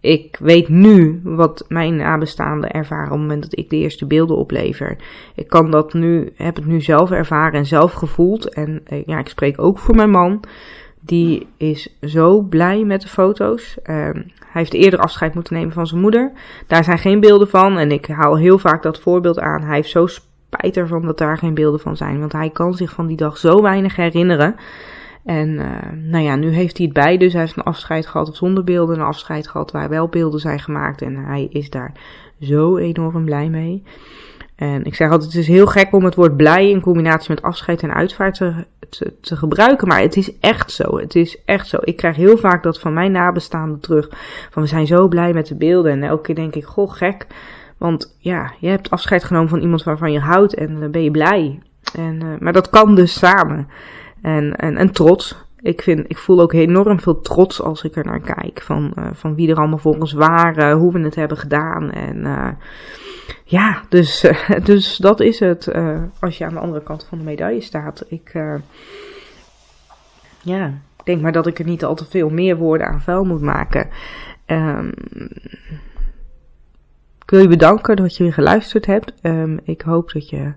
ik 0.00 0.36
weet 0.40 0.68
nu 0.68 1.20
wat 1.24 1.64
mijn 1.68 1.96
nabestaanden 1.96 2.70
ervaren 2.70 3.04
op 3.04 3.10
het 3.10 3.20
moment 3.20 3.42
dat 3.42 3.58
ik 3.58 3.70
de 3.70 3.76
eerste 3.76 4.06
beelden 4.06 4.36
oplever. 4.36 4.96
Ik 5.34 5.48
kan 5.48 5.70
dat 5.70 5.92
nu, 5.92 6.32
heb 6.36 6.56
het 6.56 6.66
nu 6.66 6.80
zelf 6.80 7.10
ervaren 7.10 7.58
en 7.58 7.66
zelf 7.66 7.92
gevoeld. 7.92 8.48
En 8.54 8.82
uh, 8.92 9.04
ja, 9.06 9.18
ik 9.18 9.28
spreek 9.28 9.60
ook 9.60 9.78
voor 9.78 9.94
mijn 9.94 10.10
man. 10.10 10.40
Die 11.00 11.46
is 11.56 11.96
zo 12.00 12.40
blij 12.40 12.84
met 12.84 13.02
de 13.02 13.08
foto's. 13.08 13.76
Um, 13.90 14.12
hij 14.54 14.62
heeft 14.62 14.74
eerder 14.74 15.00
afscheid 15.00 15.34
moeten 15.34 15.54
nemen 15.54 15.72
van 15.72 15.86
zijn 15.86 16.00
moeder. 16.00 16.32
Daar 16.66 16.84
zijn 16.84 16.98
geen 16.98 17.20
beelden 17.20 17.48
van. 17.48 17.78
En 17.78 17.90
ik 17.90 18.06
haal 18.06 18.36
heel 18.36 18.58
vaak 18.58 18.82
dat 18.82 19.00
voorbeeld 19.00 19.38
aan. 19.38 19.62
Hij 19.62 19.74
heeft 19.74 19.90
zo 19.90 20.06
spijt 20.54 20.76
ervan 20.76 21.02
dat 21.02 21.18
daar 21.18 21.38
geen 21.38 21.54
beelden 21.54 21.80
van 21.80 21.96
zijn. 21.96 22.20
Want 22.20 22.32
hij 22.32 22.50
kan 22.50 22.74
zich 22.74 22.90
van 22.92 23.06
die 23.06 23.16
dag 23.16 23.38
zo 23.38 23.62
weinig 23.62 23.96
herinneren. 23.96 24.56
En 25.24 25.48
uh, 25.48 25.66
nou 26.10 26.24
ja, 26.24 26.36
nu 26.36 26.48
heeft 26.48 26.76
hij 26.76 26.86
het 26.86 26.94
bij. 26.94 27.16
Dus 27.16 27.32
hij 27.32 27.42
heeft 27.42 27.56
een 27.56 27.62
afscheid 27.62 28.06
gehad 28.06 28.36
zonder 28.36 28.64
beelden. 28.64 28.96
Een 28.96 29.04
afscheid 29.04 29.48
gehad 29.48 29.70
waar 29.70 29.88
wel 29.88 30.08
beelden 30.08 30.40
zijn 30.40 30.58
gemaakt. 30.58 31.02
En 31.02 31.16
hij 31.16 31.48
is 31.50 31.70
daar 31.70 31.92
zo 32.40 32.76
enorm 32.76 33.24
blij 33.24 33.48
mee. 33.48 33.82
En 34.56 34.84
ik 34.84 34.94
zeg 34.94 35.10
altijd, 35.10 35.32
het 35.32 35.40
is 35.40 35.48
heel 35.48 35.66
gek 35.66 35.92
om 35.92 36.04
het 36.04 36.14
woord 36.14 36.36
blij 36.36 36.70
in 36.70 36.80
combinatie 36.80 37.34
met 37.34 37.42
afscheid 37.42 37.82
en 37.82 37.94
uitvaart 37.94 38.34
te, 38.34 38.54
te, 38.88 39.12
te, 39.20 39.36
gebruiken. 39.36 39.88
Maar 39.88 40.00
het 40.00 40.16
is 40.16 40.38
echt 40.38 40.70
zo. 40.70 40.98
Het 40.98 41.14
is 41.14 41.38
echt 41.44 41.68
zo. 41.68 41.78
Ik 41.80 41.96
krijg 41.96 42.16
heel 42.16 42.36
vaak 42.36 42.62
dat 42.62 42.80
van 42.80 42.92
mijn 42.92 43.12
nabestaanden 43.12 43.80
terug. 43.80 44.08
Van 44.50 44.62
we 44.62 44.68
zijn 44.68 44.86
zo 44.86 45.08
blij 45.08 45.32
met 45.32 45.46
de 45.46 45.54
beelden. 45.54 45.92
En 45.92 46.02
elke 46.02 46.22
keer 46.22 46.34
denk 46.34 46.54
ik, 46.54 46.64
goh 46.64 46.92
gek. 46.92 47.26
Want 47.78 48.16
ja, 48.18 48.52
je 48.58 48.68
hebt 48.68 48.90
afscheid 48.90 49.24
genomen 49.24 49.48
van 49.48 49.60
iemand 49.60 49.82
waarvan 49.82 50.12
je 50.12 50.20
houdt 50.20 50.54
en 50.54 50.80
dan 50.80 50.90
ben 50.90 51.02
je 51.02 51.10
blij. 51.10 51.60
En, 51.96 52.20
uh, 52.24 52.38
maar 52.38 52.52
dat 52.52 52.70
kan 52.70 52.94
dus 52.94 53.18
samen. 53.18 53.68
En, 54.22 54.56
en, 54.56 54.76
en 54.76 54.92
trots. 54.92 55.42
Ik, 55.60 55.82
vind, 55.82 56.04
ik 56.08 56.18
voel 56.18 56.40
ook 56.40 56.52
enorm 56.52 57.00
veel 57.00 57.20
trots 57.20 57.62
als 57.62 57.82
ik 57.82 57.96
er 57.96 58.04
naar 58.04 58.20
kijk. 58.20 58.62
Van, 58.62 58.92
uh, 58.98 59.06
van 59.12 59.34
wie 59.34 59.50
er 59.50 59.56
allemaal 59.56 59.78
voor 59.78 59.98
ons 59.98 60.12
waren, 60.12 60.76
hoe 60.76 60.92
we 60.92 61.00
het 61.00 61.14
hebben 61.14 61.38
gedaan. 61.38 61.90
En 61.90 62.16
uh, 62.16 62.48
ja, 63.44 63.82
dus, 63.88 64.26
dus 64.64 64.96
dat 64.96 65.20
is 65.20 65.40
het 65.40 65.72
als 66.20 66.38
je 66.38 66.44
aan 66.44 66.54
de 66.54 66.60
andere 66.60 66.82
kant 66.82 67.06
van 67.08 67.18
de 67.18 67.24
medaille 67.24 67.60
staat. 67.60 68.04
Ik, 68.08 68.32
ja, 70.40 70.72
denk 71.04 71.22
maar 71.22 71.32
dat 71.32 71.46
ik 71.46 71.58
er 71.58 71.64
niet 71.64 71.84
al 71.84 71.94
te 71.94 72.04
veel 72.04 72.30
meer 72.30 72.56
woorden 72.56 72.86
aan 72.86 73.00
vuil 73.00 73.24
moet 73.24 73.42
maken. 73.42 73.88
Um, 74.46 74.92
ik 77.24 77.30
wil 77.30 77.40
je 77.40 77.48
bedanken 77.48 77.96
dat 77.96 78.16
je 78.16 78.22
weer 78.22 78.32
geluisterd 78.32 78.86
hebt. 78.86 79.12
Um, 79.22 79.60
ik 79.64 79.80
hoop 79.80 80.12
dat 80.12 80.28
je 80.28 80.52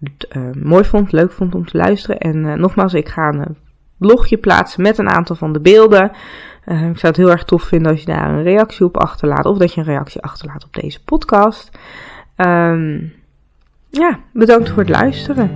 het 0.00 0.28
mooi 0.62 0.84
vond, 0.84 1.12
leuk 1.12 1.32
vond 1.32 1.54
om 1.54 1.66
te 1.66 1.76
luisteren. 1.76 2.18
En 2.18 2.60
nogmaals, 2.60 2.94
ik 2.94 3.08
ga 3.08 3.28
een 3.28 3.56
blogje 3.96 4.36
plaatsen 4.36 4.82
met 4.82 4.98
een 4.98 5.10
aantal 5.10 5.36
van 5.36 5.52
de 5.52 5.60
beelden. 5.60 6.04
ik 6.64 6.72
zou 6.72 7.06
het 7.06 7.16
heel 7.16 7.30
erg 7.30 7.44
tof 7.44 7.62
vinden 7.62 7.90
als 7.90 8.00
je 8.00 8.06
daar 8.06 8.30
een 8.30 8.42
reactie 8.42 8.84
op 8.86 8.96
achterlaat. 8.96 9.44
Of 9.44 9.58
dat 9.58 9.74
je 9.74 9.80
een 9.80 9.86
reactie 9.86 10.22
achterlaat 10.22 10.64
op 10.64 10.74
deze 10.74 11.04
podcast. 11.04 11.78
Ja, 13.90 14.20
bedankt 14.32 14.68
voor 14.68 14.78
het 14.78 14.88
luisteren. 14.88 15.50